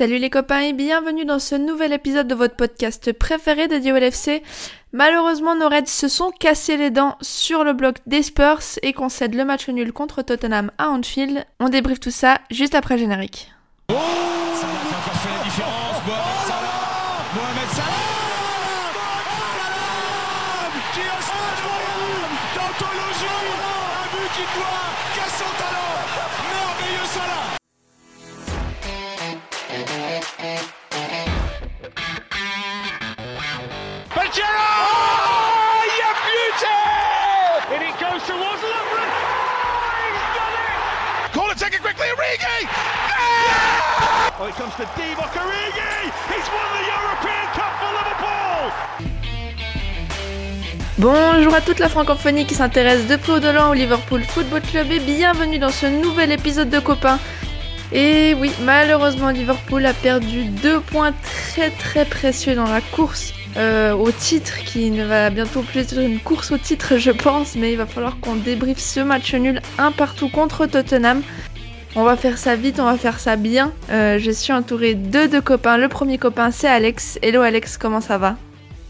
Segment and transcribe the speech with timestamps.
[0.00, 3.96] Salut les copains et bienvenue dans ce nouvel épisode de votre podcast préféré dédié au
[3.96, 4.42] LFC.
[4.94, 9.34] Malheureusement, nos Reds se sont cassés les dents sur le bloc des Spurs et concèdent
[9.34, 11.44] le match nul contre Tottenham à Anfield.
[11.58, 13.52] On débriefe tout ça juste après générique.
[42.10, 42.60] Take it quickly, Origi
[44.38, 46.10] Oh, it comes to Divock Origi!
[46.30, 48.72] He's won the European Cup for Liverpool!
[50.98, 54.62] Bonjour à toute la francophonie qui s'intéresse de près ou de loin au Liverpool Football
[54.62, 57.18] Club et bienvenue dans ce nouvel épisode de Copains.
[57.92, 63.92] Et oui, malheureusement Liverpool a perdu deux points très très précieux dans la course euh,
[63.94, 67.72] au titre qui ne va bientôt plus être une course au titre je pense, mais
[67.72, 71.22] il va falloir qu'on débriefe ce match nul un partout contre Tottenham.
[71.96, 73.72] On va faire ça vite, on va faire ça bien.
[73.90, 75.76] Euh, je suis entourée de deux copains.
[75.76, 77.18] Le premier copain c'est Alex.
[77.20, 78.36] Hello Alex, comment ça va?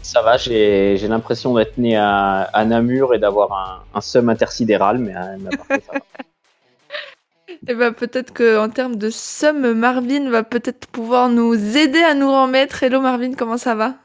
[0.03, 4.29] Ça va, j'ai j'ai l'impression d'être né à, à Namur et d'avoir un, un seum
[4.29, 5.99] intersidéral, mais, euh, à part ça, ça va.
[7.67, 12.15] Et bah peut-être que en termes de somme, Marvin va peut-être pouvoir nous aider à
[12.15, 12.81] nous remettre.
[12.81, 13.95] Hello Marvin, comment ça va?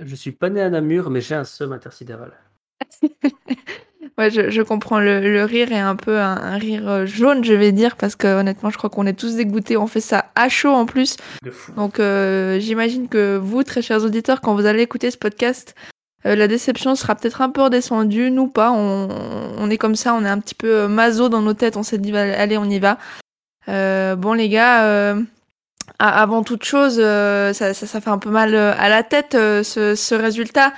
[0.00, 2.32] Je suis pas né à Namur, mais j'ai un seum intersidéral.
[4.18, 4.98] Ouais, je, je comprends.
[4.98, 8.16] Le, le rire est un peu un, un rire euh, jaune, je vais dire, parce
[8.16, 9.76] que honnêtement, je crois qu'on est tous dégoûtés.
[9.76, 11.16] On fait ça à chaud en plus.
[11.44, 11.70] De fou.
[11.72, 15.76] Donc euh, j'imagine que vous, très chers auditeurs, quand vous allez écouter ce podcast,
[16.26, 18.32] euh, la déception sera peut-être un peu redescendue.
[18.32, 19.08] Nous pas, on,
[19.56, 21.76] on est comme ça, on est un petit peu euh, maso dans nos têtes.
[21.76, 22.98] On s'est dit, va- allez, on y va.
[23.68, 25.22] Euh, bon les gars, euh,
[26.00, 29.62] avant toute chose, euh, ça, ça, ça fait un peu mal à la tête euh,
[29.62, 30.72] ce, ce résultat.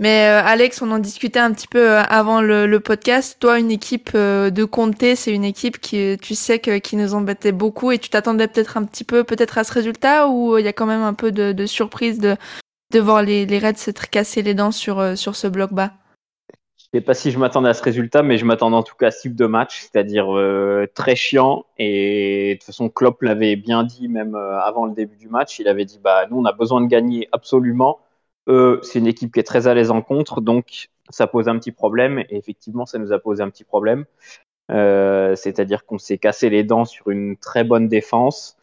[0.00, 3.36] Mais euh, Alex, on en discutait un petit peu euh, avant le, le podcast.
[3.38, 7.12] Toi, une équipe euh, de Comté, c'est une équipe qui, tu sais, que, qui nous
[7.12, 10.64] embêtait beaucoup et tu t'attendais peut-être un petit peu, peut-être à ce résultat ou il
[10.64, 12.34] y a quand même un peu de, de surprise de,
[12.92, 15.92] de voir les, les Reds s'être cassés les dents sur, euh, sur ce bloc bas?
[16.78, 19.08] Je sais pas si je m'attendais à ce résultat, mais je m'attendais en tout cas
[19.08, 21.66] à ce type de match, c'est-à-dire euh, très chiant.
[21.78, 25.60] Et de toute façon, Klopp l'avait bien dit même euh, avant le début du match.
[25.60, 28.00] Il avait dit bah nous on a besoin de gagner absolument.
[28.48, 31.58] Eux, c'est une équipe qui est très à l'aise en contre, donc ça pose un
[31.58, 32.20] petit problème.
[32.30, 34.04] Et effectivement, ça nous a posé un petit problème.
[34.70, 38.56] Euh, c'est-à-dire qu'on s'est cassé les dents sur une très bonne défense.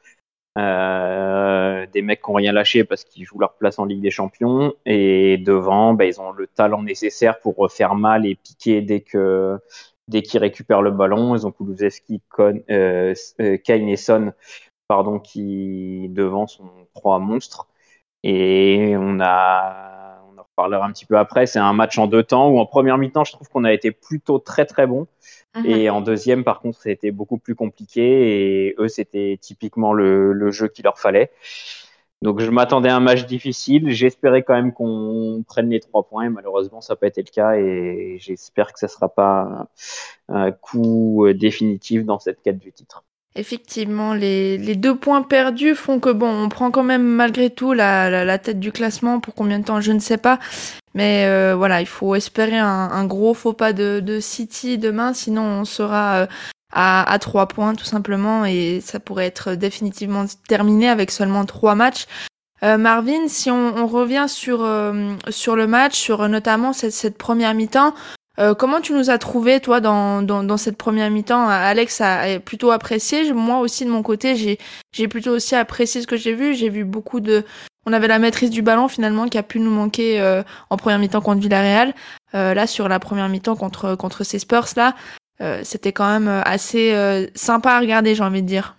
[0.58, 4.10] Euh, des mecs qui n'ont rien lâché parce qu'ils jouent leur place en Ligue des
[4.10, 9.02] Champions et devant, bah, ils ont le talent nécessaire pour refaire mal et piquer dès
[9.02, 9.60] que
[10.08, 11.36] dès qu'ils récupèrent le ballon.
[11.36, 13.96] Ils ont Kulusevski, euh, euh, Kane et
[14.88, 17.68] pardon, qui devant sont trois monstres.
[18.30, 21.46] Et on a, on en reparlera un petit peu après.
[21.46, 23.92] C'est un match en deux temps où en première mi-temps, je trouve qu'on a été
[23.92, 25.08] plutôt très très bon.
[25.64, 30.52] Et en deuxième, par contre, c'était beaucoup plus compliqué et eux, c'était typiquement le, le
[30.52, 31.32] jeu qu'il leur fallait.
[32.22, 33.90] Donc, je m'attendais à un match difficile.
[33.92, 36.26] J'espérais quand même qu'on prenne les trois points.
[36.26, 39.68] Et malheureusement, ça n'a pas été le cas et j'espère que ça ne sera pas
[40.28, 43.04] un coup définitif dans cette quête du titre.
[43.36, 48.10] Effectivement, les, deux points perdus font que bon, on prend quand même malgré tout la,
[48.10, 50.40] la, la tête du classement pour combien de temps, je ne sais pas.
[50.98, 55.64] Mais euh, voilà, il faut espérer un, gros faux pas de, City demain, sinon on
[55.64, 56.28] sera euh,
[56.74, 61.76] à, à trois points tout simplement et ça pourrait être définitivement terminé avec seulement trois
[61.76, 62.08] matchs.
[62.64, 64.68] Euh, Marvin, si on, revient sur
[65.30, 67.94] sur le match, sur notamment cette première mi-temps,
[68.40, 71.48] euh, comment tu nous as trouvé toi dans, dans, dans cette première mi-temps?
[71.48, 73.34] Alex a, plutôt apprécié.
[73.34, 74.58] Moi aussi de mon côté, j'ai
[74.92, 76.54] j'ai plutôt aussi apprécié ce que j'ai vu.
[76.54, 77.44] J'ai vu beaucoup de.
[77.86, 81.00] On avait la maîtrise du ballon finalement qui a pu nous manquer euh, en première
[81.00, 81.94] mi-temps contre Villarreal.
[82.36, 84.96] Euh, là sur la première mi-temps contre contre ces Spurs là,
[85.40, 88.76] euh, c'était quand même assez euh, sympa à regarder, j'ai envie de dire.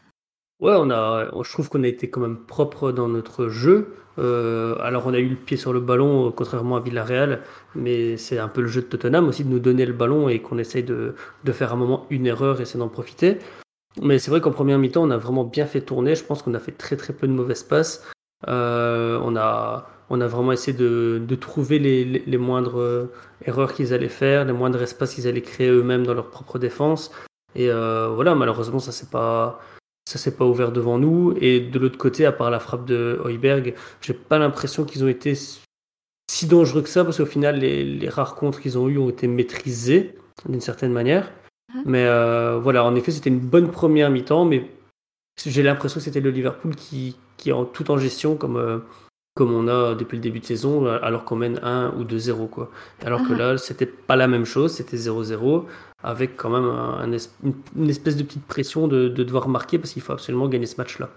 [0.60, 3.94] Ouais, on a, je trouve qu'on a été quand même propre dans notre jeu.
[4.18, 7.40] Euh, alors, on a eu le pied sur le ballon, euh, contrairement à Villarreal,
[7.74, 10.40] mais c'est un peu le jeu de Tottenham aussi de nous donner le ballon et
[10.40, 11.14] qu'on essaye de,
[11.52, 13.38] faire un moment une erreur et essayer d'en profiter.
[14.02, 16.14] Mais c'est vrai qu'en première mi-temps, on a vraiment bien fait tourner.
[16.14, 18.08] Je pense qu'on a fait très très peu de mauvaises passes.
[18.46, 23.08] Euh, on, a, vraiment essayé de, trouver les, moindres
[23.44, 27.12] erreurs qu'ils allaient faire, les moindres espaces qu'ils allaient créer eux-mêmes dans leur propre défense.
[27.54, 29.60] Et voilà, malheureusement, ça s'est pas,
[30.08, 31.34] ça s'est pas ouvert devant nous.
[31.38, 35.08] Et de l'autre côté, à part la frappe de Heuberg, j'ai pas l'impression qu'ils ont
[35.08, 35.34] été
[36.30, 39.10] si dangereux que ça, parce qu'au final, les, les rares contres qu'ils ont eu ont
[39.10, 40.16] été maîtrisés
[40.48, 41.30] d'une certaine manière.
[41.84, 44.70] Mais euh, voilà, en effet, c'était une bonne première mi-temps, mais
[45.44, 48.82] j'ai l'impression que c'était le Liverpool qui, qui est en, tout en gestion comme,
[49.34, 52.48] comme on a depuis le début de saison, alors qu'on mène 1 ou 2-0.
[52.48, 52.70] Quoi.
[53.04, 53.38] Alors que mhm.
[53.38, 55.64] là, c'était pas la même chose, c'était 0-0,
[56.02, 57.10] avec quand même un,
[57.76, 60.76] une espèce de petite pression de, de devoir marquer parce qu'il faut absolument gagner ce
[60.78, 61.08] match-là.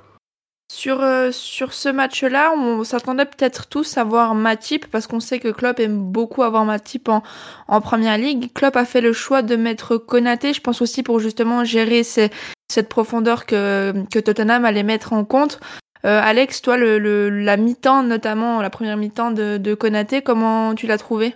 [0.73, 5.39] Sur, euh, sur ce match-là, on s'attendait peut-être tous à voir Matip parce qu'on sait
[5.39, 7.23] que Klopp aime beaucoup avoir Matip en,
[7.67, 8.53] en première ligue.
[8.53, 12.87] Klopp a fait le choix de mettre Konaté, je pense aussi pour justement gérer cette
[12.87, 15.59] profondeur que, que Tottenham allait mettre en compte.
[16.05, 20.87] Euh, Alex, toi, le, la mi-temps, notamment la première mi-temps de, de Konaté, comment tu
[20.87, 21.35] l'as trouvé?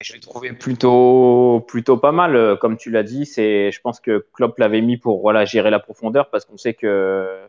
[0.00, 3.26] Je l'ai trouvé plutôt, plutôt pas mal, euh, comme tu l'as dit.
[3.26, 6.74] C'est, je pense que Klopp l'avait mis pour voilà gérer la profondeur parce qu'on sait
[6.74, 7.48] que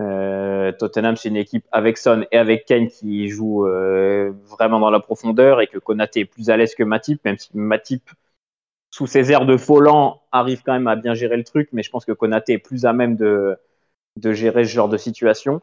[0.00, 4.90] euh, Tottenham c'est une équipe avec Son et avec Kane qui joue euh, vraiment dans
[4.90, 8.10] la profondeur et que Konaté est plus à l'aise que Matip, même si Matip
[8.90, 11.90] sous ses airs de Folland arrive quand même à bien gérer le truc, mais je
[11.90, 13.56] pense que Konaté est plus à même de
[14.16, 15.62] de gérer ce genre de situation.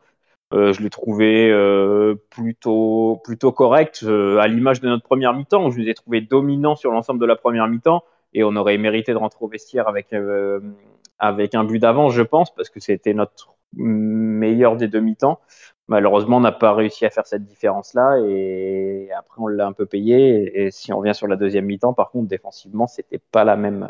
[0.53, 3.19] Euh, je l'ai trouvé euh, plutôt
[3.51, 5.71] correct euh, à l'image de notre première mi-temps.
[5.71, 8.03] Je les ai trouvé dominants sur l'ensemble de la première mi-temps
[8.33, 12.69] et on aurait mérité de rentrer au vestiaire avec un but d'avance, je pense, parce
[12.69, 15.39] que c'était notre meilleur des demi-temps.
[15.87, 19.85] Malheureusement, on n'a pas réussi à faire cette différence-là et après on l'a un peu
[19.85, 20.65] payé.
[20.65, 23.89] Et si on revient sur la deuxième mi-temps, par contre, défensivement, c'était pas la même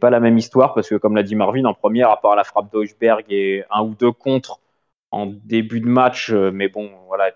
[0.00, 2.44] pas la même histoire parce que, comme l'a dit Marvin, en première, à part la
[2.44, 4.60] frappe d'Oichberg et un ou deux contre
[5.12, 7.30] en début de match, euh, mais bon, voilà,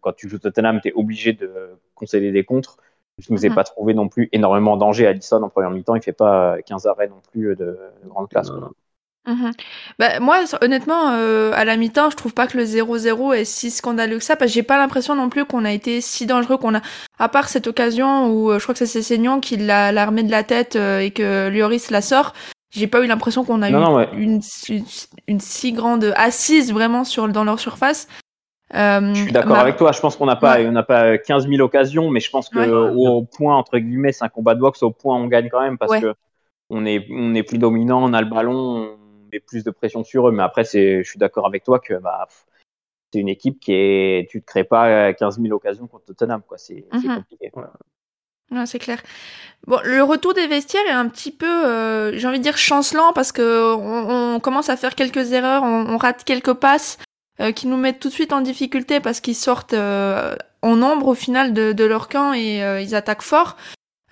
[0.00, 1.50] quand tu joues Tottenham, tu es obligé de
[1.94, 2.76] concéder des contres.
[3.18, 5.06] Je ne vous ai pas trouvé non plus énormément en danger.
[5.06, 8.50] Allison, en première mi-temps, il fait pas 15 arrêts non plus de, grande classe.
[9.26, 9.52] Mhm.
[10.00, 13.70] Bah, moi, honnêtement, euh, à la mi-temps, je trouve pas que le 0-0 est si
[13.70, 16.56] scandaleux que ça, parce que j'ai pas l'impression non plus qu'on a été si dangereux
[16.56, 16.80] qu'on a,
[17.20, 20.30] à part cette occasion où euh, je crois que c'est Seignon qui l'a l'armée de
[20.30, 22.32] la tête euh, et que Lloris la sort.
[22.72, 23.74] J'ai pas eu l'impression qu'on a eu
[24.14, 24.40] une,
[25.28, 28.08] une, si grande assise vraiment sur dans leur surface.
[28.72, 29.92] je suis d'accord avec toi.
[29.92, 32.94] Je pense qu'on n'a pas, on n'a pas 15 000 occasions, mais je pense que
[32.94, 34.82] au, point entre guillemets, c'est un combat de boxe.
[34.82, 36.14] Au point, on gagne quand même parce que
[36.70, 38.96] on est, on est plus dominant, on a le ballon,
[39.46, 40.32] plus de pression sur eux.
[40.32, 42.26] Mais après, c'est, je suis d'accord avec toi que bah,
[43.12, 46.58] c'est une équipe qui est, tu ne crées pas 15 000 occasions contre Tottenham, quoi.
[46.58, 47.16] C'est, mhm.
[47.16, 47.52] compliqué.
[48.66, 49.00] C'est clair.
[49.66, 53.12] Bon, le retour des vestiaires est un petit peu, euh, j'ai envie de dire chancelant
[53.12, 56.98] parce que on, commence à faire quelques erreurs, on, rate quelques passes
[57.40, 61.08] euh, qui nous mettent tout de suite en difficulté parce qu'ils sortent euh, en nombre
[61.08, 63.56] au final de, leur camp et ils attaquent fort.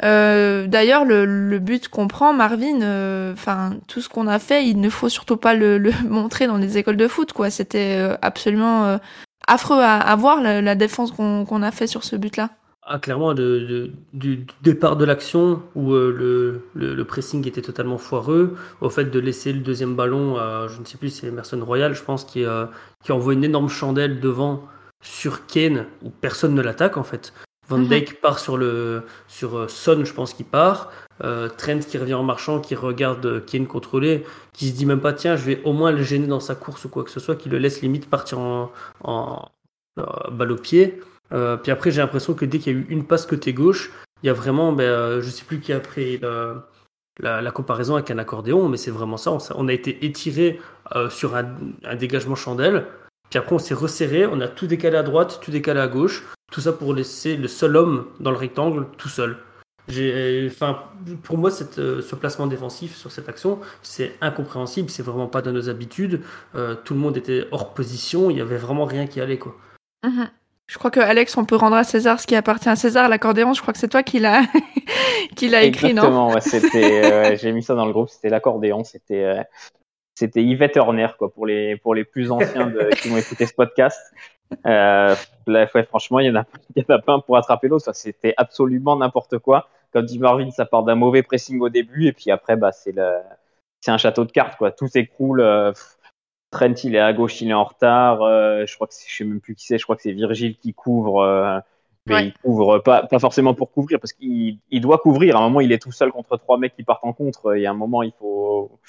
[0.02, 4.80] Euh, d'ailleurs, le, but qu'on prend, Marvin, euh, enfin tout ce qu'on a fait, il
[4.80, 7.50] ne faut surtout pas le, montrer dans les écoles de foot, quoi.
[7.50, 8.98] C'était euh, absolument
[9.46, 12.50] affreux à, voir la, défense qu'on a fait sur ce but-là.
[12.82, 19.04] Ah, clairement, du départ de l'action où le, le, pressing était totalement foireux, au fait
[19.04, 22.24] de laisser le deuxième ballon à, je ne sais plus, c'est Emerson Royal, je pense,
[22.24, 22.44] qui,
[23.04, 24.64] qui envoie une énorme chandelle devant
[25.02, 27.32] sur Kane, où personne ne l'attaque en fait.
[27.68, 27.88] Van mhm.
[27.88, 30.90] Dijk part sur le sur euh, Son, je pense qu'il part.
[31.22, 35.00] Euh, Trent qui revient en marchant, qui regarde euh, Kane contrôler, qui se dit même
[35.00, 37.20] pas tiens, je vais au moins le gêner dans sa course ou quoi que ce
[37.20, 38.72] soit, qui le laisse limite partir en,
[39.04, 39.48] en,
[40.32, 41.00] balle au pied.
[41.30, 43.92] Puis après, j'ai l'impression que dès qu'il y a eu une passe côté gauche,
[44.22, 46.20] il y a vraiment, ben, je sais plus qui a pris
[47.20, 49.36] la, comparaison avec un accordéon, mais c'est vraiment ça.
[49.54, 50.60] On, a été étiré
[51.08, 51.44] sur un,
[51.96, 52.86] dégagement chandelle.
[53.30, 56.24] Puis après, on s'est resserré, on a tout décalé à droite, tout décalé à gauche.
[56.50, 59.36] Tout ça pour laisser le seul homme dans le rectangle tout seul.
[60.46, 60.84] Enfin,
[61.22, 64.90] pour moi, euh, ce placement défensif sur cette action, c'est incompréhensible.
[64.90, 66.22] C'est vraiment pas dans nos habitudes.
[66.54, 68.30] Euh, tout le monde était hors position.
[68.30, 69.56] Il y avait vraiment rien qui allait, quoi.
[70.04, 70.28] Mhm.
[70.70, 73.08] Je crois que Alex, on peut rendre à César ce qui appartient à César.
[73.08, 74.42] L'accordéon, je crois que c'est toi qui l'a
[75.36, 76.30] qui l'a écrit, non?
[76.36, 76.40] Exactement.
[76.40, 77.36] c'était.
[77.38, 78.08] j'ai mis ça dans le groupe.
[78.08, 78.84] C'était l'accordéon.
[78.84, 79.24] C'était.
[79.24, 79.42] Euh,
[80.14, 82.72] c'était Yvette Horner, quoi, pour les, pour les plus anciens
[83.02, 83.98] qui vont écouter ce podcast.
[84.64, 85.16] Euh,
[85.48, 86.44] là, franchement, il y, en a,
[86.76, 87.92] il y en a pas un pour attraper l'autre.
[87.92, 89.68] C'était absolument n'importe quoi.
[89.92, 92.92] Comme dit Marvin, ça part d'un mauvais pressing au début, et puis après, bah, c'est
[92.92, 93.16] le,
[93.80, 94.70] c'est un château de cartes, quoi.
[94.70, 95.40] Tout s'écroule.
[95.40, 95.72] Euh,
[96.50, 98.22] Trent, il est à gauche, il est en retard.
[98.22, 99.78] Euh, je crois que je sais même plus qui c'est.
[99.78, 101.22] Je crois que c'est Virgile qui couvre.
[101.22, 101.58] Euh,
[102.06, 105.36] mais il couvre pas, pas forcément pour couvrir, parce qu'il il doit couvrir.
[105.36, 107.56] À un moment, il est tout seul contre trois mecs qui partent en contre.
[107.56, 108.80] Il y a un moment, il faut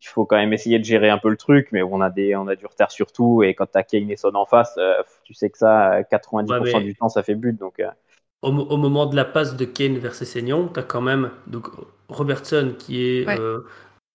[0.00, 2.36] il faut quand même essayer de gérer un peu le truc, mais on a des,
[2.36, 5.02] on a du retard sur tout, et quand t'as Kane et Son en face, euh,
[5.24, 7.80] tu sais que ça, 90% du temps, ça fait but, donc.
[7.80, 7.90] Euh.
[8.42, 11.68] Au, moment de la passe de Kane vers ses saignants, t'as quand même donc
[12.08, 13.60] Robertson qui est euh,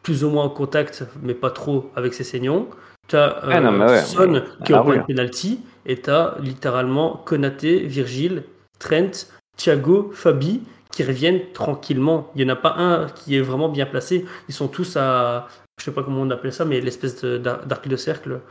[0.03, 2.67] plus ou moins en contact, mais pas trop avec ses saignants.
[3.08, 8.43] T'as ah Son qui est au point de penalty, et t'as littéralement Konaté, Virgile,
[8.79, 9.27] Trent,
[9.58, 12.29] Thiago, Fabi qui reviennent tranquillement.
[12.36, 14.25] Il n'y en a pas un qui est vraiment bien placé.
[14.50, 15.48] Ils sont tous à
[15.79, 18.41] je sais pas comment on appelait ça, mais l'espèce d'arc de cercle.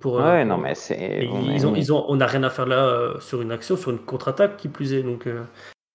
[0.00, 1.24] Pour, ouais, non, mais c'est.
[1.24, 4.00] Ils, ont, ils ont, on n'a rien à faire là sur une action, sur une
[4.00, 5.02] contre-attaque qui plus est.
[5.02, 5.26] Donc,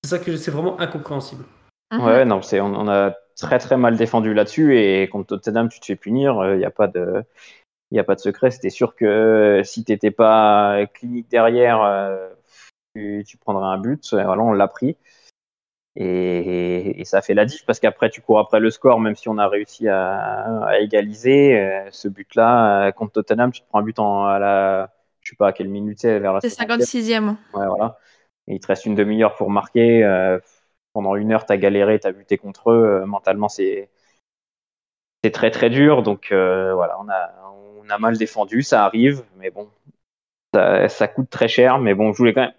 [0.04, 1.44] c'est ça que c'est vraiment incompréhensible.
[1.92, 2.04] Mhm.
[2.04, 5.86] Ouais, non, c'est, on, a très très mal défendu là-dessus et contre Tottenham, tu te
[5.86, 7.24] fais punir, il n'y a pas de.
[7.92, 8.52] Il n'y a pas de secret.
[8.52, 11.80] C'était sûr que si tu n'étais pas clinique derrière,
[12.94, 14.14] tu, tu, prendrais un but.
[14.14, 14.96] Voilà, on l'a pris.
[15.96, 19.38] Et, ça fait la diff parce qu'après, tu cours après le score, même si on
[19.38, 21.60] a réussi à, égaliser.
[21.60, 24.94] Euh, ce but-là, euh, contre Tottenham, tu te prends un but en, à la.
[25.22, 26.42] Je sais pas à quelle minute c'est, vers la.
[26.42, 27.30] C'est 56e.
[27.30, 27.98] Ouais, voilà.
[28.48, 30.04] Et il te reste une demi-heure pour marquer.
[30.04, 30.40] Euh,
[30.94, 33.06] pendant une heure, tu as galéré, tu as buté contre eux.
[33.06, 33.90] mentalement, c'est.
[35.34, 37.32] Très très dur, donc voilà, on a,
[37.84, 39.70] on a mal défendu, ça arrive, mais bon,
[40.54, 41.80] ça, coûte très cher.
[41.80, 42.54] Mais bon, je voulais quand même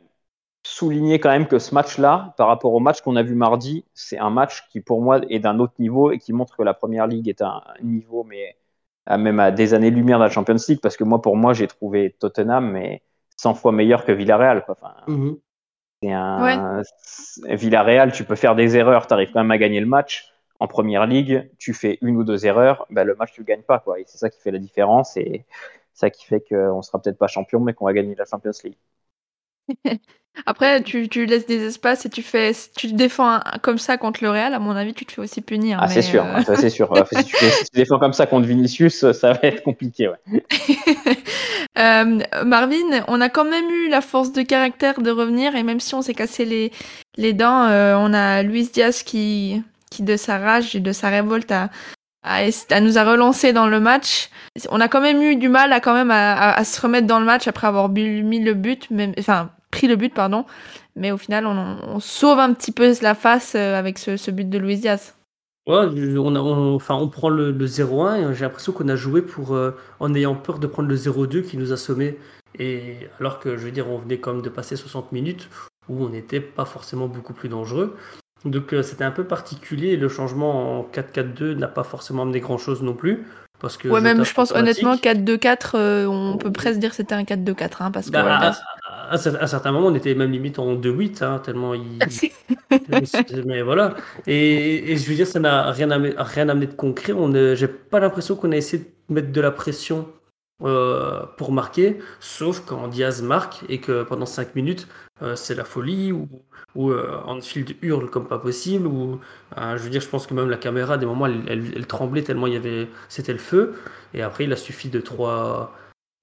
[0.63, 4.19] souligner quand même que ce match-là, par rapport au match qu'on a vu mardi, c'est
[4.19, 7.07] un match qui pour moi est d'un autre niveau et qui montre que la Première
[7.07, 8.57] Ligue est un niveau, mais
[9.09, 12.15] même à des années-lumière de la Champions League, parce que moi, pour moi, j'ai trouvé
[12.19, 13.03] Tottenham mais
[13.37, 14.65] 100 fois meilleur que Villarreal.
[15.09, 15.39] Mhm.
[16.03, 16.83] C'est un...
[17.45, 20.33] Villarreal, tu peux faire des erreurs, tu arrives quand même à gagner le match.
[20.59, 23.63] En Première Ligue, tu fais une ou deux erreurs, ben, le match, tu le gagnes
[23.63, 23.79] pas.
[23.79, 23.99] Quoi.
[24.01, 25.45] Et c'est ça qui fait la différence et
[25.95, 28.77] ça qui fait qu'on sera peut-être pas champion, mais qu'on va gagner la Champions League.
[30.47, 34.23] Après, tu, tu, laisses des espaces et tu fais, tu te défends comme ça contre
[34.23, 35.79] le Real, à mon avis, tu te fais aussi punir.
[35.81, 36.89] Ah, c'est sûr, euh, c'est sûr.
[37.13, 40.09] si, tu défends comme ça contre Vinicius, ça va être compliqué.
[40.09, 40.45] Ouais.
[41.79, 45.81] euh, Marvin, on a quand même eu la force de caractère de revenir et même
[45.81, 46.73] si on s'est cassé les,
[47.17, 51.09] les dents, euh, on a Luis Diaz qui, qui, de sa rage et de sa
[51.09, 51.69] révolte, a,
[52.81, 54.31] nous a relancé dans le match.
[54.71, 57.21] On a quand même eu du mal à quand même à, à, se remettre dans
[57.21, 60.45] le match après avoir mis le but, même, enfin pris le but, pardon.
[60.97, 64.59] Mais au final, on, sauve un petit peu la face euh, avec ce, but de
[64.59, 65.15] Luis Diaz.
[65.67, 65.87] Ouais,
[66.19, 66.37] on,
[66.75, 70.35] enfin, on prend le, 0-1 et j'ai l'impression qu'on a joué pour, euh, en ayant
[70.35, 72.19] peur de prendre le 0-2 qui nous a sommé.
[72.59, 75.49] Et alors que, je veux dire, on venait quand même de passer 60 minutes
[75.89, 77.97] où on n'était pas forcément beaucoup plus dangereux.
[78.45, 79.97] Donc euh, c'était un peu particulier.
[79.97, 83.27] Le changement en 4-4-2 n'a pas forcément amené grand-chose non plus.
[83.61, 87.25] Parce que ouais, même je pense honnêtement 4-2-4, on peut presque dire que c'était un
[87.25, 87.71] 4-2-4.
[87.81, 88.53] Hein, parce que, bah, à,
[89.11, 91.99] un certain moment, on était même limite en 2-8, hein, tellement il.
[93.47, 93.97] mais voilà.
[94.27, 97.13] Et, je veux dire, ça n'a rien, rien amené de concret.
[97.57, 100.09] J'ai pas l'impression qu'on a essayé de mettre de la pression
[100.63, 104.89] euh, pour marquer, sauf quand Diaz marque et que pendant 5 minutes,
[105.23, 106.29] euh, c'est la folie, ou,
[106.75, 109.21] ou euh, Anfield hurle comme pas possible, ou
[109.57, 112.23] je veux dire, je pense que même la caméra, à des moments, elle, elle tremblait
[112.23, 113.75] tellement il y avait, c'était le feu.
[114.13, 115.75] Et après, il a suffi de trois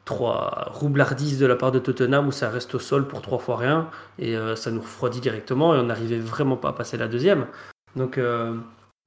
[0.08, 3.58] trois roublardises de la part de Tottenham où ça reste au sol pour trois fois
[3.58, 7.08] rien et euh, ça nous refroidit directement et on n'arrivait vraiment pas à passer la
[7.08, 7.46] deuxième.
[7.96, 8.56] Donc euh,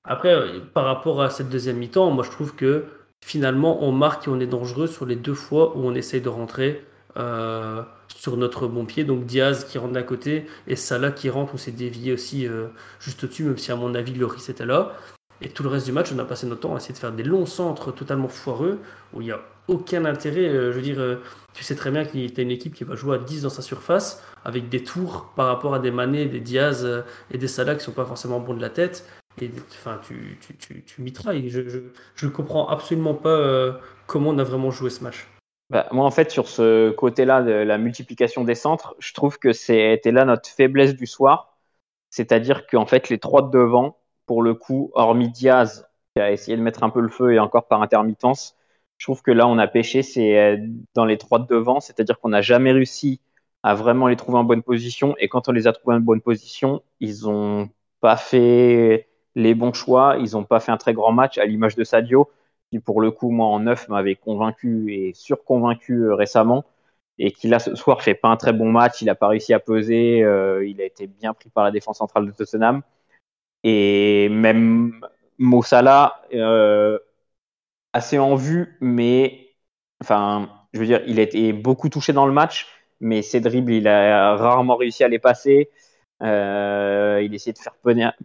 [0.04, 0.36] après,
[0.72, 2.84] par rapport à cette deuxième mi-temps, moi je trouve que
[3.24, 6.28] finalement on marque et on est dangereux sur les deux fois où on essaye de
[6.28, 7.82] rentrer euh,
[8.14, 9.04] sur notre bon pied.
[9.04, 12.46] Donc Diaz qui rentre d'un côté et Salah qui rentre, on s'est dévié aussi
[13.00, 14.92] juste au-dessus, même si à mon avis Loris était là.
[15.42, 17.12] Et tout le reste du match, on a passé notre temps à essayer de faire
[17.12, 18.78] des longs centres totalement foireux,
[19.14, 20.48] où il n'y a aucun intérêt.
[20.48, 21.16] Euh, je veux dire, euh,
[21.54, 23.50] tu sais très bien qu'il y a une équipe qui va jouer à 10 dans
[23.50, 27.48] sa surface, avec des tours par rapport à des Mané, des Diaz euh, et des
[27.48, 29.06] Salah qui sont pas forcément bons de la tête.
[29.40, 31.48] Et enfin, tu, tu, tu, tu mitrailles.
[31.48, 35.28] Je ne comprends absolument pas comment on a vraiment joué ce match.
[35.70, 39.52] Bah, moi, en fait, sur ce côté-là de la multiplication des centres, je trouve que
[39.52, 41.56] c'était là notre faiblesse du soir.
[42.10, 43.99] C'est-à-dire qu'en fait, les trois de devant,
[44.30, 47.40] pour le coup, hormis Diaz, qui a essayé de mettre un peu le feu et
[47.40, 48.56] encore par intermittence,
[48.96, 50.56] je trouve que là, on a pêché, c'est euh,
[50.94, 53.20] dans les trois de devant, c'est-à-dire qu'on n'a jamais réussi
[53.64, 55.16] à vraiment les trouver en bonne position.
[55.18, 57.70] Et quand on les a trouvés en bonne position, ils n'ont
[58.00, 61.74] pas fait les bons choix, ils n'ont pas fait un très grand match, à l'image
[61.74, 62.30] de Sadio,
[62.70, 66.64] qui pour le coup, moi, en neuf, m'avait convaincu et surconvaincu euh, récemment.
[67.18, 69.54] Et qui là, ce soir, fait pas un très bon match, il n'a pas réussi
[69.54, 72.82] à peser, euh, il a été bien pris par la défense centrale de Tottenham.
[73.64, 75.00] Et même
[75.38, 76.98] Mossala, euh,
[77.92, 79.48] assez en vue, mais
[80.02, 82.66] enfin, je veux dire, il a été beaucoup touché dans le match,
[83.00, 85.70] mais ses dribbles, il a rarement réussi à les passer.
[86.22, 87.74] Euh, il essayait de faire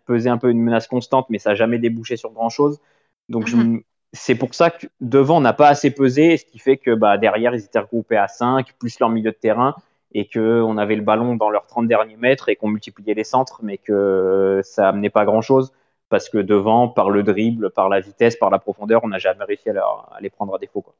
[0.05, 2.79] peser un peu une menace constante, mais ça n'a jamais débouché sur grand chose.
[3.29, 3.81] Donc, mhm.
[4.11, 7.17] c'est pour ça que devant, on n'a pas assez pesé, ce qui fait que bah,
[7.17, 9.75] derrière, ils étaient regroupés à 5, plus leur milieu de terrain,
[10.15, 13.59] et qu'on avait le ballon dans leurs 30 derniers mètres et qu'on multipliait les centres,
[13.61, 15.73] mais que ça amenait pas grand-chose
[16.09, 19.43] parce que devant, par le dribble, par la vitesse, par la profondeur, on n'a jamais
[19.43, 19.75] réussi à,
[20.21, 20.81] les prendre à défaut.
[20.81, 20.93] Quoi.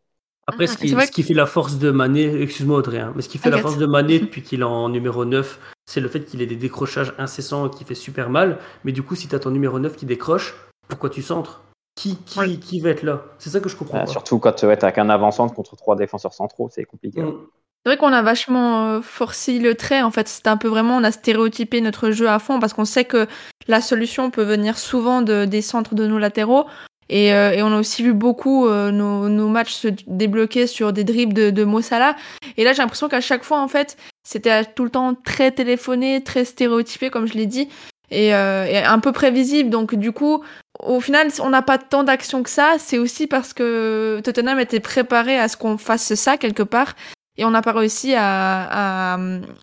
[0.48, 3.38] Après, ce, ah, qui, fait la force de Mané, excuse-moi Audrey, hein, mais ce qui
[3.38, 6.42] fait la force de Mané depuis qu'il est en numéro 9, c'est le fait qu'il
[6.42, 8.58] ait des décrochages incessants et qui fait super mal.
[8.84, 10.56] Mais du coup, si tu as ton numéro 9 qui décroche,
[10.90, 11.62] pourquoi tu centres?
[11.96, 13.24] Qui, qui, qui va être là?
[13.40, 14.00] C'est ça que je comprends.
[14.00, 14.12] Ah, pas.
[14.12, 17.22] surtout quand tu es avec un avançant contre trois défenseurs centraux, c'est compliqué.
[17.22, 17.38] Mm.
[17.86, 20.02] C'est vrai qu'on a vachement euh, forcé le trait.
[20.02, 22.84] En fait, c'était un peu vraiment, on a stéréotypé notre jeu à fond parce qu'on
[22.84, 23.28] sait que
[23.68, 26.66] la solution peut venir souvent de, des centres de nos latéraux.
[27.10, 30.94] Et, euh, et on a aussi vu beaucoup euh, nos, nos matchs se débloquer sur
[30.94, 32.16] des dribbles de, de Mo Salah.
[32.58, 36.24] Et là, j'ai l'impression qu'à chaque fois, en fait, c'était tout le temps très téléphoné,
[36.24, 37.70] très stéréotypé, comme je l'ai dit,
[38.10, 39.70] et, euh, et un peu prévisible.
[39.70, 40.44] Donc, du coup,
[40.80, 42.78] au final, on n'a pas tant d'action que ça.
[42.80, 46.96] C'est aussi parce que Tottenham était préparé à ce qu'on fasse ça quelque part
[47.38, 49.18] et on n'a pas réussi à, à,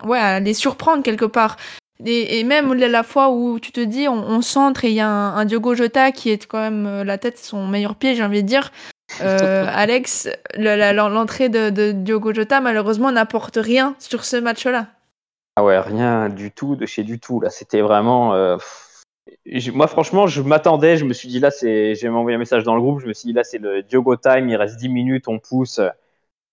[0.04, 1.56] ouais, à les surprendre quelque part.
[2.04, 5.00] Et, et même la fois où tu te dis, on, on centre et il y
[5.00, 8.14] a un, un, Diogo Jota qui est quand même euh, la tête, son meilleur pied,
[8.14, 8.72] j'ai envie de dire.
[9.20, 14.88] Euh, Alex, l'entrée de, de, Diogo Jota, malheureusement, n'apporte rien sur ce match-là.
[15.56, 17.40] Ah ouais, rien du tout, de chez du tout.
[17.40, 18.34] Là, c'était vraiment.
[18.34, 18.56] Euh,
[19.72, 21.94] moi, franchement, je m'attendais, je me suis dit, là, c'est.
[21.94, 24.16] J'ai envoyé un message dans le groupe, je me suis dit, là, c'est le Diogo
[24.16, 25.80] Time, il reste 10 minutes, on pousse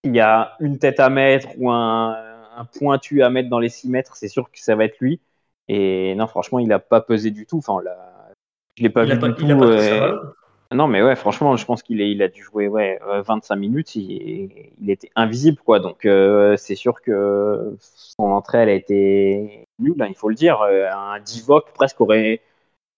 [0.03, 2.15] il y a une tête à mettre ou un,
[2.57, 5.19] un, pointu à mettre dans les 6 mètres, c'est sûr que ça va être lui.
[5.67, 7.57] Et non, franchement, il n'a pas pesé du tout.
[7.57, 7.95] Enfin, là,
[8.75, 9.43] je l'ai pas il vu a du pas, tout.
[9.43, 10.17] Il a pas euh...
[10.71, 13.95] Non, mais ouais, franchement, je pense qu'il il a dû jouer ouais, 25 minutes.
[13.95, 15.79] Il, il était invisible, quoi.
[15.79, 20.35] Donc, euh, c'est sûr que son entrée, elle a été nulle, hein, il faut le
[20.35, 20.61] dire.
[20.61, 22.41] Un Divock presque aurait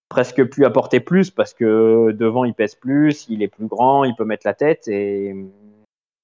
[0.09, 4.13] presque pu apporter plus parce que devant, il pèse plus, il est plus grand, il
[4.15, 5.33] peut mettre la tête et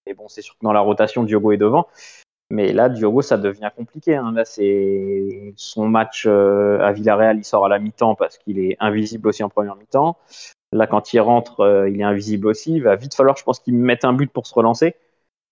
[0.08, 1.88] mais bon, c'est sûr que dans la rotation, Diogo est devant.
[2.50, 4.16] Mais là, Diogo, ça devient compliqué.
[4.16, 4.32] Hein.
[4.34, 8.78] Là, c'est son match euh, à Villarreal, il sort à la mi-temps parce qu'il est
[8.80, 10.18] invisible aussi en première mi-temps.
[10.72, 12.76] Là, quand il rentre, euh, il est invisible aussi.
[12.76, 14.96] Il va vite falloir, je pense, qu'il mette un but pour se relancer.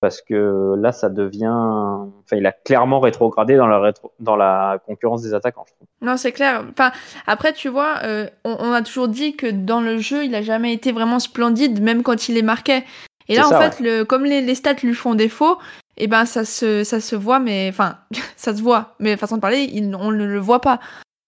[0.02, 1.48] Parce que là, ça devient.
[1.48, 5.88] Enfin, il a clairement rétrogradé dans la, concurrence des attaquants, je trouve.
[6.02, 6.64] Non, c'est clair.
[6.70, 6.92] Enfin,
[7.28, 10.42] après, tu vois, euh, on, on, a toujours dit que dans le jeu, il a
[10.42, 12.84] jamais été vraiment splendide, même quand il les marquait.
[13.28, 14.00] Et là, en fait, ouais.
[14.00, 15.58] le, comme les, les, stats lui font défaut,
[15.98, 17.98] et eh ben ça se, ça se voit, mais enfin,
[18.36, 20.80] ça se voit, mais façon de parler, il, on ne le voit pas.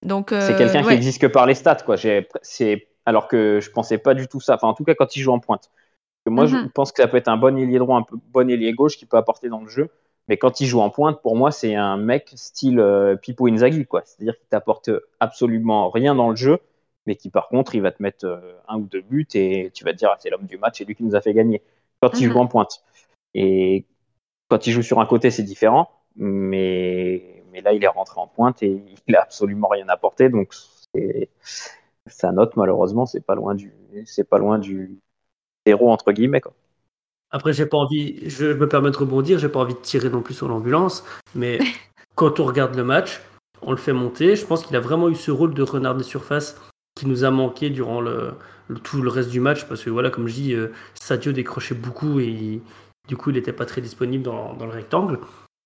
[0.06, 0.90] Donc euh, c'est quelqu'un ouais.
[0.90, 1.96] qui existe que par les stats, quoi.
[1.98, 4.56] C'est alors que je pensais pas du tout ça.
[4.56, 5.72] Enfin, en tout cas, quand il joue en pointe.
[6.26, 6.64] Moi, mm -hmm.
[6.64, 8.98] je pense que ça peut être un bon ailier droit, un peu bon ailier gauche
[8.98, 9.90] qui peut apporter dans le jeu.
[10.28, 13.86] Mais quand il joue en pointe, pour moi, c'est un mec style euh, Pipo Inzaghi,
[13.86, 14.02] quoi.
[14.04, 14.90] C'est-à-dire qu'il t'apporte
[15.22, 16.60] absolument rien dans le jeu,
[17.06, 19.86] mais qui par contre, il va te mettre euh, un ou deux buts et tu
[19.86, 21.62] vas te dire, ah, c'est l'homme du match, c'est lui qui nous a fait gagner
[22.02, 22.34] quand il mm -hmm.
[22.34, 22.84] joue en pointe.
[23.34, 23.86] Et
[24.50, 28.28] quand il joue sur un côté, c'est différent, mais, mais là, il est rentré en
[28.28, 30.30] pointe et il a absolument rien apporté.
[30.30, 30.54] Donc,
[32.08, 33.74] sa note, malheureusement, c'est pas loin du,
[34.06, 35.00] c'est pas loin du
[35.66, 36.42] zéro entre guillemets.
[36.42, 36.54] Quoi.
[37.32, 40.22] Après, j'ai pas envie, je me permets de rebondir, j'ai pas envie de tirer non
[40.22, 41.04] plus sur l'ambulance,
[41.36, 41.60] mais
[42.16, 43.22] quand on regarde le match,
[43.62, 44.36] on le fait monter.
[44.36, 46.60] Je pense qu'il a vraiment eu ce rôle de renard des surfaces
[46.98, 48.04] qui nous a manqué durant
[48.84, 52.20] tout le reste du match parce que voilà, comme je dis, euh, Sadio décrochait beaucoup
[52.20, 52.60] et
[53.08, 55.20] du coup, il n'était pas très disponible dans, le rectangle.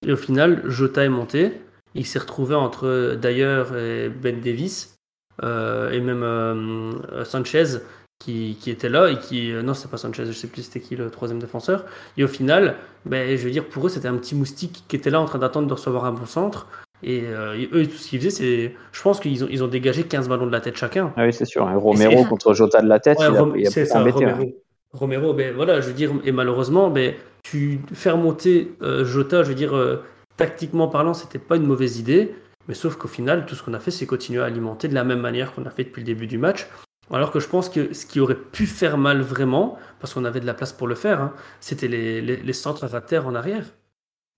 [0.06, 1.54] Et au final, Jota est monté.
[1.96, 4.96] Il s'est retrouvé entre d'ailleurs et Ben Davis
[5.44, 7.80] euh, et même euh, Sanchez
[8.20, 10.96] qui, qui, était là et qui non c'est pas Sanchez je sais plus c'était qui
[10.96, 11.86] le troisième défenseur
[12.18, 15.10] et au final ben, je veux dire pour eux c'était un petit moustique qui était
[15.10, 16.68] là en train d'attendre de recevoir un bon centre
[17.04, 18.76] et, euh, eux, tout ce qu'ils faisaient, c'est.
[18.92, 21.14] Je pense qu'ils ont, ils ont dégagé 15 ballons de la tête chacun.
[21.18, 21.66] Ah oui, c'est sûr.
[21.66, 23.54] Romero contre Jota de la tête, ouais, il a, Rom...
[23.58, 24.42] il a c'est ça, embêté, Romero.
[24.44, 24.48] hein.
[24.94, 29.50] Romero, ben voilà, je veux dire, et malheureusement, ben, tu faire monter euh, Jota, je
[29.50, 30.04] veux dire, euh,
[30.38, 32.36] tactiquement parlant, c'était pas une mauvaise idée,
[32.68, 35.04] mais sauf qu'au final, tout ce qu'on a fait, c'est continuer à alimenter de la
[35.04, 36.68] même manière qu'on a fait depuis le début du match.
[37.10, 40.40] Alors que je pense que ce qui aurait pu faire mal vraiment, parce qu'on avait
[40.40, 43.36] de la place pour le faire, hein, c'était les, les, les centres à terre en
[43.36, 43.66] arrière.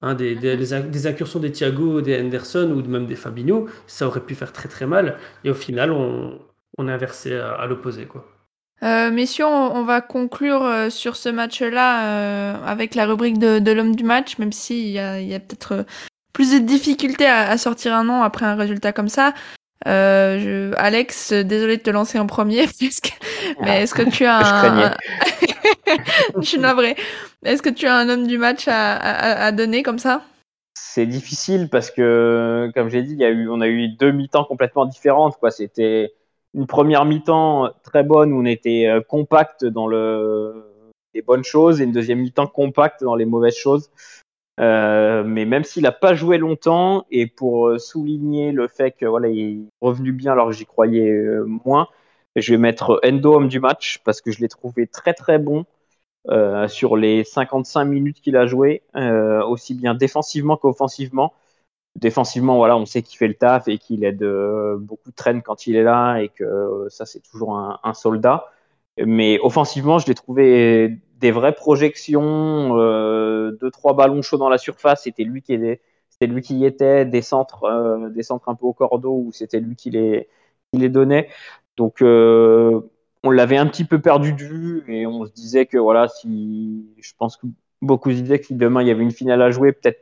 [0.05, 4.19] Hein, des, des, des, incursions des Thiago, des Henderson ou même des Fabinho, ça aurait
[4.19, 5.17] pu faire très très mal.
[5.45, 6.39] Et au final, on,
[6.77, 8.03] on est inversé à, à l'opposé.
[8.03, 8.27] quoi.
[8.83, 13.59] Euh, messieurs, on, on, va conclure euh, sur ce match-là euh, avec la rubrique de,
[13.59, 15.85] de l'homme du match, même s'il y a, y a peut-être
[16.33, 19.33] plus de difficultés à, à, sortir un nom après un résultat comme ça.
[19.85, 20.73] Je...
[20.75, 22.65] Alex, désolé de te lancer en premier,
[23.61, 24.93] mais est-ce que tu as un...
[26.37, 26.95] je suis navré.
[27.43, 30.23] Est-ce que tu as un homme du match à, à, à donner comme ça?
[30.75, 34.11] C'est difficile parce que, comme j'ai dit, il y a eu, on a eu deux
[34.11, 35.37] mi-temps complètement différentes.
[35.37, 35.51] Quoi.
[35.51, 36.13] C'était
[36.53, 40.71] une première mi-temps très bonne où on était euh, compact dans le,
[41.13, 43.89] les bonnes choses et une deuxième mi-temps compact dans les mauvaises choses.
[44.59, 49.27] Euh, mais même s'il n'a pas joué longtemps et pour souligner le fait que voilà
[49.27, 51.87] il est revenu bien alors que j'y croyais euh, moins,
[52.35, 55.65] je vais mettre Endo homme du match parce que je l'ai trouvé très très bon
[56.29, 61.33] euh, sur les 55 minutes qu'il a joué, euh, aussi bien défensivement qu'offensivement.
[61.95, 65.41] Défensivement, voilà, on sait qu'il fait le taf et qu'il aide euh, beaucoup de traîne
[65.41, 68.45] quand il est là et que ça c'est toujours un, soldat.
[68.97, 75.03] Mais offensivement, je l'ai trouvé des vraies projections, deux trois ballons chauds dans la surface.
[75.03, 77.05] C'était lui qui était, c'était lui qui y était.
[77.05, 80.29] Des centres, des centres un peu au cordeau où c'était lui qui les,
[80.71, 81.29] qui les donnait.
[81.77, 82.01] Donc
[83.23, 86.85] on l'avait un petit peu perdu de vue et on se disait que voilà, si
[86.99, 87.47] je pense que
[87.81, 89.99] beaucoup se disaient que si demain il y avait une finale à jouer, peut-être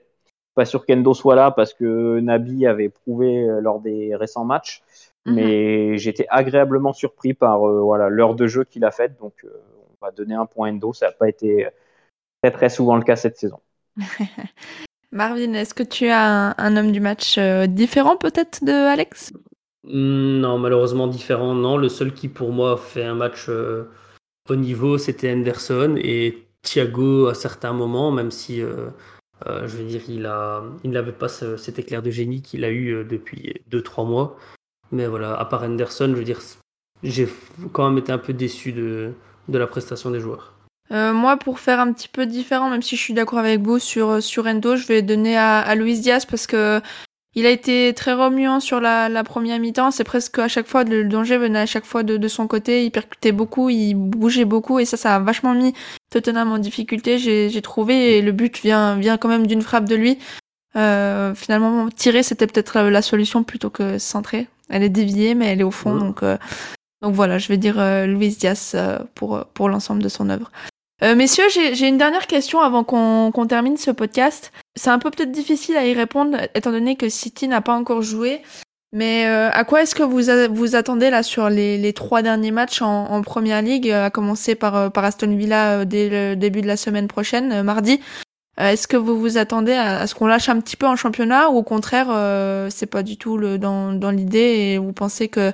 [0.56, 4.84] pas sûr qu'Endo soit là parce que Nabi avait prouvé euh, lors des récents matchs.
[5.26, 5.36] Mhm.
[5.36, 9.18] Mais j'étais agréablement surpris par euh, voilà l'heure de jeu qu'il a faite.
[9.20, 9.50] Donc euh,
[9.92, 10.94] on va donner un point à Endo.
[10.94, 11.68] Ça n'a pas été
[12.42, 13.60] très très souvent le cas cette saison.
[15.12, 19.34] Marvin, est-ce que tu as un, un homme du match euh, différent peut-être de Alex?
[19.84, 21.56] Non, malheureusement différent.
[21.56, 23.86] Non, le seul qui pour moi fait un match euh,
[24.50, 28.90] au niveau, c'était Henderson et Thiago à certains moments, même si euh,
[29.48, 30.22] euh, je veux dire, il
[30.92, 34.38] n'avait pas ce- cet éclair de génie qu'il a eu euh, depuis 2-3 mois.
[34.92, 36.36] Mais voilà, à part Henderson, je veux
[37.04, 37.28] j'ai
[37.72, 39.14] quand même été un peu déçu de,
[39.48, 40.54] la prestation des joueurs.
[40.92, 44.22] Moi, pour faire un petit peu différent, même si je suis d'accord avec vous sur,
[44.22, 46.82] sur Endo, je vais donner à, à Luis Diaz parce que
[47.34, 49.92] il a été très remuant sur la, la première mi-temps.
[49.92, 52.84] C'est presque à chaque fois, le danger venait à chaque fois de, de son côté.
[52.84, 55.74] Il percutait beaucoup, il bougeait beaucoup et ça, ça a vachement mis
[56.10, 58.18] Tottenham en difficulté, j'ai trouvé.
[58.18, 60.20] Et le but vient, vient quand même d'une frappe de lui.
[60.76, 64.48] Euh, finalement, tirer, c'était peut-être la, la solution plutôt que centrer.
[64.70, 65.96] Elle est déviée, mais elle est au fond.
[65.96, 66.38] Donc, euh,
[67.02, 70.52] donc voilà, je vais dire euh, Luis Diaz euh, pour, pour l'ensemble de son œuvre.
[71.04, 74.52] Euh, messieurs, j'ai une dernière question avant qu'on termine ce podcast.
[74.76, 78.02] C'est un peu peut-être difficile à y répondre étant donné que City n'a pas encore
[78.02, 78.42] joué.
[78.94, 80.22] Mais euh, à quoi est-ce que vous
[80.54, 84.10] vous attendez là sur les, les trois derniers matchs en, en Première Ligue, euh, à
[84.10, 88.02] commencer par, euh, Aston Villa dès le début de la semaine prochaine, mardi?
[88.58, 91.58] Est-ce que vous vous attendez à, ce qu'on lâche un petit peu en championnat ou
[91.58, 95.54] au contraire euh, c'est pas du tout dans, l'idée et vous pensez que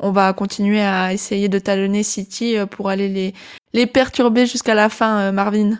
[0.00, 3.34] on va continuer à essayer de talonner City pour aller les,
[3.72, 5.78] les perturber jusqu'à la fin, euh, Marvin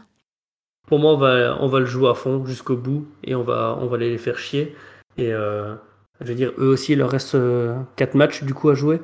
[0.86, 3.78] Pour moi, on va, on va le jouer à fond jusqu'au bout et on va,
[3.80, 4.76] on va aller les faire chier.
[5.16, 5.74] Et euh,
[6.20, 7.36] je veux dire, eux aussi, il leur reste
[7.96, 9.00] 4 matchs du coup à jouer.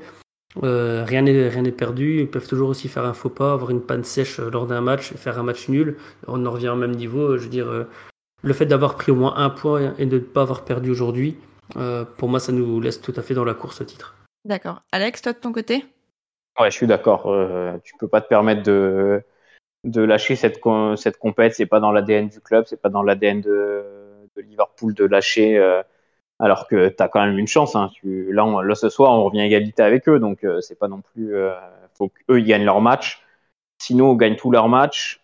[0.63, 2.21] Euh, rien n'est rien n'est perdu.
[2.21, 4.81] Ils peuvent toujours aussi faire un faux pas, avoir une panne sèche euh, lors d'un
[4.81, 5.97] match et faire un match nul.
[6.27, 7.37] On en revient au même niveau.
[7.37, 7.85] Je veux dire, euh,
[8.43, 11.37] le fait d'avoir pris au moins un point et de ne pas avoir perdu aujourd'hui,
[11.77, 14.15] euh, pour moi, ça nous laisse tout à fait dans la course au titre.
[14.45, 14.83] D'accord.
[14.93, 15.85] Alex, toi de ton côté?
[16.59, 17.27] Ouais, je suis d'accord.
[17.27, 19.23] Euh, tu peux pas te permettre de,
[19.85, 20.61] de lâcher cette,
[20.97, 21.55] cette compète.
[21.55, 23.85] C'est pas dans l'ADN du club, c'est pas dans l'ADN de,
[24.39, 25.59] Liverpool de lâcher.
[25.59, 25.83] euh,
[26.41, 27.77] alors que tu quand même une chance.
[27.77, 27.91] Hein.
[27.95, 30.79] Tu, là, on- là, ce soir, on revient à égalité avec eux, donc euh, c'est
[30.79, 31.35] pas non plus.
[31.37, 31.55] Euh,
[31.95, 33.23] faut qu'eux gagnent leur match.
[33.81, 35.23] Sinon, on gagne tous leurs matchs.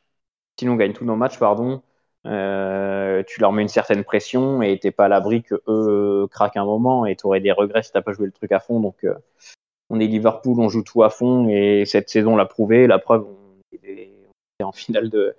[0.58, 1.82] Sinon, on gagne tous nos matchs, pardon.
[2.26, 6.58] Euh, tu leur mets une certaine pression et t'es pas à l'abri que eux craquent
[6.58, 8.80] un moment et tu aurais des regrets si t'as pas joué le truc à fond.
[8.80, 9.04] Donc,
[9.90, 12.86] on est Liverpool, on joue tout à fond et cette saison l'a prouvé.
[12.86, 14.10] La preuve, on est
[14.62, 15.34] en finale de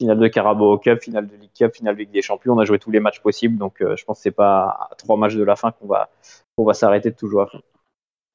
[0.00, 2.54] finale de Carabao Cup, finale de League Cup, finale de Ligue des Champions.
[2.54, 4.94] On a joué tous les matchs possibles, donc euh, je pense que c'est pas à
[4.98, 6.10] trois matchs de la fin qu'on va
[6.56, 7.60] qu'on va s'arrêter de tout jouer à fond.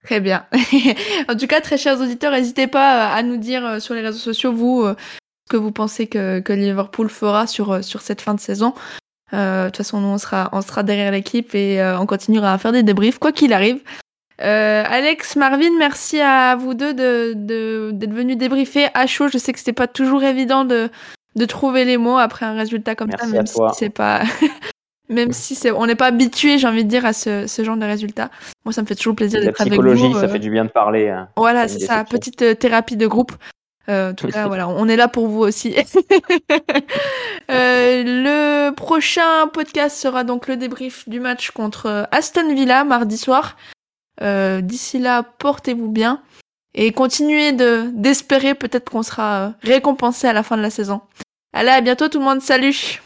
[0.03, 0.45] Très bien.
[1.29, 4.17] en tout cas, très chers auditeurs, n'hésitez pas à nous dire euh, sur les réseaux
[4.17, 4.95] sociaux, vous, euh,
[5.49, 8.73] ce que vous pensez que, que Liverpool fera sur, euh, sur cette fin de saison.
[9.33, 12.53] Euh, de toute façon, nous, on sera, on sera derrière l'équipe et euh, on continuera
[12.53, 13.81] à faire des débriefs, quoi qu'il arrive.
[14.41, 19.27] Euh, Alex, Marvin, merci à vous deux de, de, d'être venus débriefer à chaud.
[19.27, 20.89] Je sais que c'était pas toujours évident de,
[21.35, 23.71] de trouver les mots après un résultat comme Merci ça, à même toi.
[23.73, 24.21] si c'est pas,
[25.09, 27.75] même si c'est, on n'est pas habitué, j'ai envie de dire, à ce, ce genre
[27.77, 28.29] de résultat.
[28.63, 30.13] Moi, ça me fait toujours plaisir La d'être avec psychologie, vous.
[30.19, 31.09] ça euh, fait du bien de parler.
[31.09, 31.27] hein.
[31.35, 33.33] voilà, C'est ça, petite euh, thérapie de groupe.
[33.89, 35.75] Euh, en tout cas, voilà, on est là pour vous aussi.
[37.51, 43.57] Euh, le prochain podcast sera donc le débrief du match contre Aston Villa mardi soir.
[44.21, 46.21] Euh, D'ici là, portez-vous bien
[46.73, 51.01] et continuez de d'espérer peut-être qu'on sera euh, récompensé à la fin de la saison.
[51.53, 53.01] Allez, à bientôt tout le monde, salut